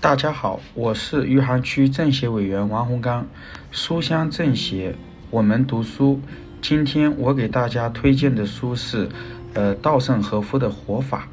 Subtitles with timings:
[0.00, 3.26] 大家好，我是余杭区政协委员王洪刚。
[3.72, 4.94] 书香政协，
[5.28, 6.20] 我们读书。
[6.62, 9.08] 今天我给大家推荐的书是，
[9.54, 11.26] 呃，稻盛和夫的《活法》。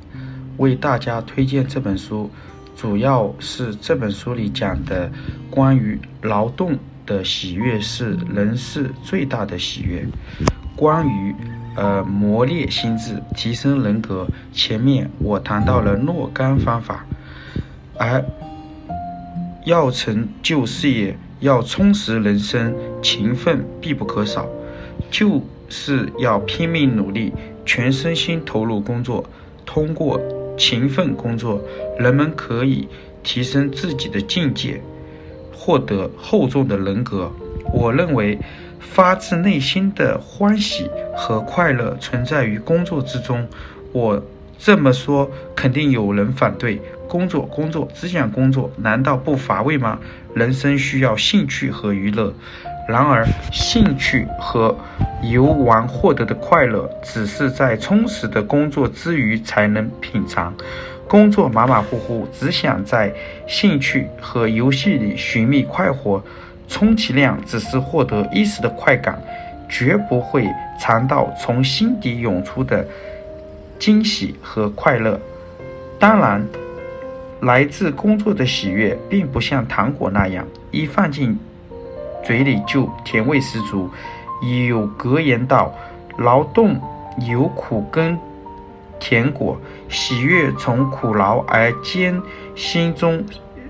[0.58, 2.32] 为大家推荐这本书，
[2.76, 5.12] 主要是这本书里讲的
[5.52, 6.76] 关于劳动
[7.06, 10.04] 的喜悦是人世最大的喜悦。
[10.76, 11.36] 关于
[11.76, 17.06] 呃磨练心智、提升人格，前面我谈到了若干方法，
[18.00, 18.26] 而。
[19.66, 24.48] 要成就事业，要充实人生，勤奋必不可少。
[25.12, 27.34] 就是要拼命努力，
[27.66, 29.26] 全身心投入工作。
[29.66, 30.22] 通过
[30.56, 31.60] 勤奋工作，
[31.98, 32.88] 人们可以
[33.24, 34.80] 提升自己的境界，
[35.52, 37.32] 获得厚重的人格。
[37.74, 38.38] 我认为，
[38.80, 43.48] 发自内心的欢喜和快乐存在于工作之中。
[43.92, 44.24] 我。
[44.58, 46.82] 这么说，肯定有人反对。
[47.16, 49.98] 工作，工作，只想工作，难道不乏味吗？
[50.34, 52.34] 人生需要兴趣和娱乐。
[52.90, 54.78] 然而，兴趣和
[55.24, 60.54] 游玩获得的快乐，只是在充实的工作之余才能品尝。
[61.08, 63.14] 工作马马虎虎，只想在
[63.48, 66.22] 兴趣和游戏里寻觅快活，
[66.68, 69.18] 充其量只是获得一时的快感，
[69.70, 70.46] 绝不会
[70.78, 72.86] 尝到从心底涌出的。
[73.80, 75.18] 惊喜和快乐，
[75.98, 76.46] 当然，
[77.46, 81.38] 来自工作的喜悦，并不像糖果那样一放进
[82.24, 83.88] 嘴里就甜味十足。
[84.68, 85.72] 有格言道
[86.18, 86.82] ：“劳动
[87.28, 88.18] 有苦根
[89.00, 89.56] 甜果，
[89.90, 92.20] 喜悦从苦劳而艰
[92.56, 93.24] 辛中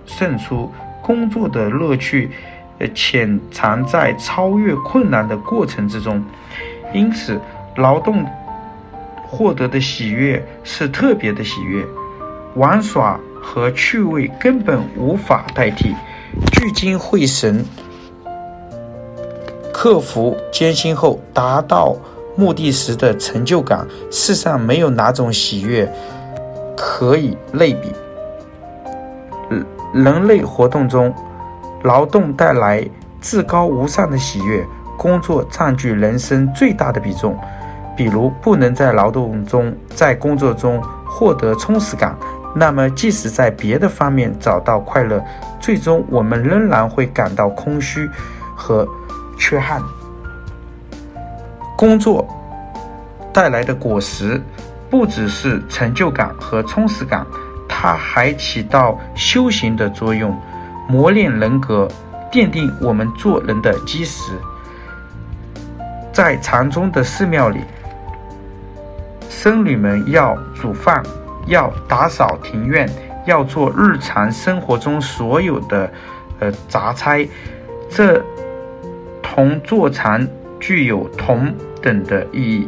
[0.05, 0.71] 渗出。
[1.01, 2.31] 工作的乐趣，
[2.79, 6.23] 呃，潜藏在超越困难的过程之中。
[6.93, 7.39] 因此，
[7.75, 8.25] 劳动。”
[9.27, 11.85] 获得的喜悦是特别的喜悦，
[12.55, 15.95] 玩耍和趣味根本无法代替。
[16.51, 17.63] 聚精会神，
[19.71, 21.95] 克服艰辛后达到
[22.35, 25.89] 目的时的成就感，世上没有哪种喜悦
[26.75, 27.93] 可以类比。
[29.49, 31.13] 人人类活动中，
[31.83, 32.83] 劳动带来
[33.21, 34.65] 至高无上的喜悦，
[34.97, 37.37] 工作占据人生最大的比重。
[37.95, 42.13] 比如不能在劳动中、在工作中获得充实感，
[42.55, 45.21] 那么即使在别的方面找到快乐，
[45.59, 48.09] 最终我们仍然会感到空虚
[48.55, 48.87] 和
[49.37, 49.81] 缺憾。
[51.77, 52.25] 工作
[53.33, 54.41] 带来的果实
[54.89, 57.27] 不只是成就感和充实感，
[57.67, 60.33] 它还起到修行的作用，
[60.87, 61.87] 磨练人格，
[62.31, 64.31] 奠定我们做人的基石。
[66.13, 67.59] 在禅宗的寺庙里。
[69.27, 71.03] 僧侣们要煮饭，
[71.45, 72.89] 要打扫庭院，
[73.25, 75.91] 要做日常生活中所有的
[76.39, 77.27] 呃杂差，
[77.89, 78.23] 这
[79.21, 80.27] 同坐禅
[80.59, 82.67] 具有同等的意义。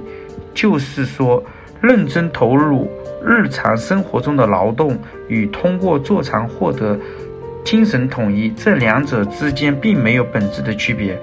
[0.54, 1.44] 就是说，
[1.82, 2.90] 认真投入
[3.24, 6.98] 日常生活中的劳动，与通过坐禅获得
[7.64, 11.20] 精神统一，这两者之间并没有本质的区别。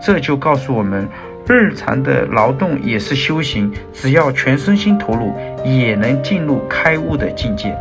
[0.00, 1.08] 这就告诉我们。
[1.48, 7.74] 日常的劳动也是修行，只要全身心投入，也能进入开悟的境界。